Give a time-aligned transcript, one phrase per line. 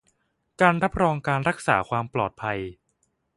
[0.61, 2.59] การรับรองการรักษาความปลอดภัย